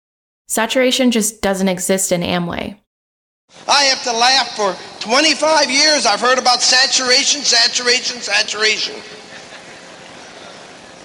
[0.49, 2.78] saturation just doesn't exist in Amway.
[3.69, 6.05] I have to laugh for 25 years.
[6.05, 8.95] I've heard about saturation, saturation, saturation.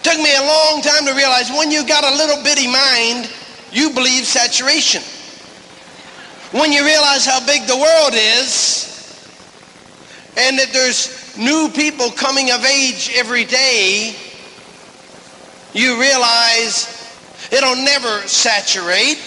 [0.03, 3.31] Took me a long time to realize when you got a little bitty mind,
[3.71, 5.03] you believe saturation.
[6.53, 8.87] When you realize how big the world is
[10.37, 14.17] and that there's new people coming of age every day,
[15.73, 16.97] you realize
[17.53, 19.19] it'll never saturate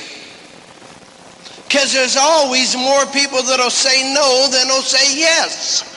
[1.63, 5.89] because there's always more people that'll say no than will say yes.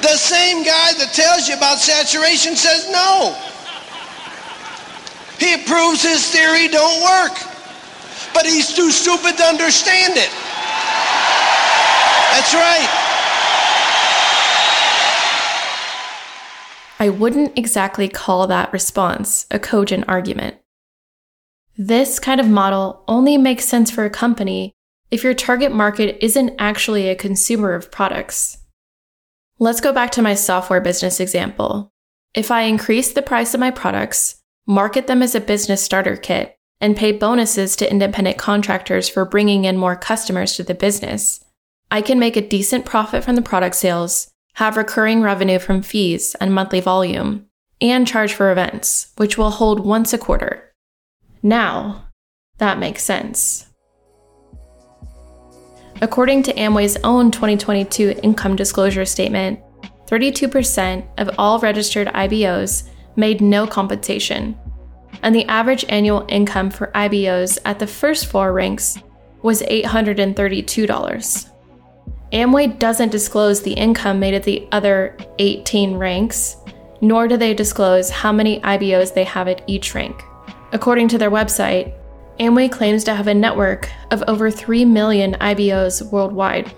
[0.00, 3.36] The same guy that tells you about saturation says no.
[5.38, 7.36] He proves his theory don't work,
[8.38, 10.30] but he's too stupid to understand it.
[12.30, 12.88] That's right.
[17.00, 20.56] I wouldn't exactly call that response a cogent argument.
[21.76, 24.72] This kind of model only makes sense for a company
[25.10, 28.58] if your target market isn't actually a consumer of products.
[29.58, 31.90] Let's go back to my software business example.
[32.34, 36.57] If I increase the price of my products, market them as a business starter kit,
[36.80, 41.44] and pay bonuses to independent contractors for bringing in more customers to the business,
[41.90, 46.34] I can make a decent profit from the product sales, have recurring revenue from fees
[46.40, 47.46] and monthly volume,
[47.80, 50.72] and charge for events, which will hold once a quarter.
[51.42, 52.08] Now,
[52.58, 53.66] that makes sense.
[56.00, 59.60] According to Amway's own 2022 income disclosure statement,
[60.06, 64.56] 32% of all registered IBOs made no compensation,
[65.22, 68.98] and the average annual income for IBOs at the first four ranks
[69.42, 71.50] was $832.
[72.32, 76.56] Amway doesn't disclose the income made at the other 18 ranks,
[77.00, 80.22] nor do they disclose how many IBOs they have at each rank.
[80.72, 81.94] According to their website,
[82.38, 86.72] Amway claims to have a network of over 3 million IBOs worldwide.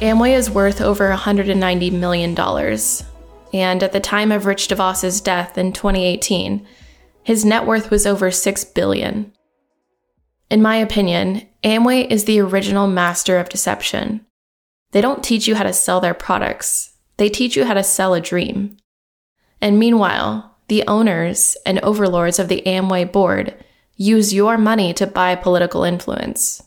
[0.00, 2.30] Amway is worth over $190 million.
[3.52, 6.66] And at the time of Rich DeVos's death in 2018,
[7.22, 9.30] his net worth was over 6 billion.
[10.50, 14.24] In my opinion, Amway is the original master of deception.
[14.92, 16.96] They don't teach you how to sell their products.
[17.18, 18.78] They teach you how to sell a dream.
[19.60, 23.54] And meanwhile, the owners and overlords of the Amway board
[23.96, 26.62] use your money to buy political influence.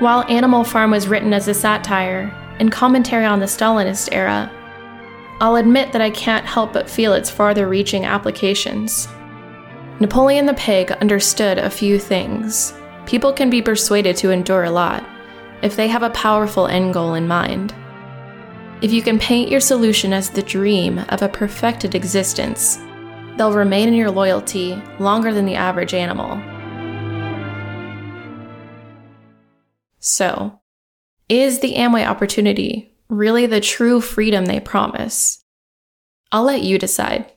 [0.00, 4.50] While Animal Farm was written as a satire and commentary on the Stalinist era,
[5.42, 9.08] I'll admit that I can't help but feel its farther reaching applications.
[10.00, 12.72] Napoleon the Pig understood a few things.
[13.04, 15.04] People can be persuaded to endure a lot
[15.60, 17.74] if they have a powerful end goal in mind.
[18.80, 22.78] If you can paint your solution as the dream of a perfected existence,
[23.36, 26.40] they'll remain in your loyalty longer than the average animal.
[30.00, 30.60] So,
[31.28, 35.44] is the Amway opportunity really the true freedom they promise?
[36.32, 37.30] I'll let you decide.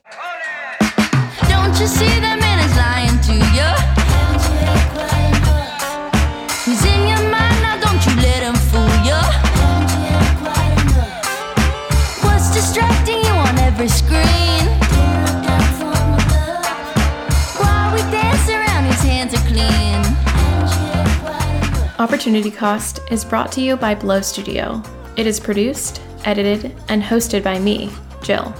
[21.98, 24.82] Opportunity Cost is brought to you by Bloww Studio.
[25.16, 27.88] It is produced, edited, and hosted by me,
[28.20, 28.52] Jill.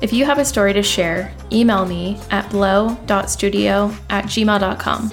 [0.00, 5.12] If you have a story to share, email me at bloww.studio at gmail.com.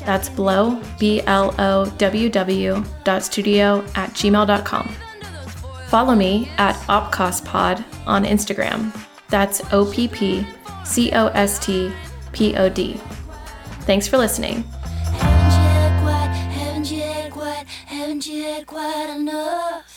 [0.00, 4.88] That's blow, B L O W W dot studio at gmail.com.
[5.86, 8.92] Follow me at OppCostPod on Instagram.
[9.28, 10.44] That's O P P
[10.84, 11.92] C O S T
[12.32, 13.00] P O D.
[13.82, 14.64] Thanks for listening.
[18.34, 19.95] Had quite enough?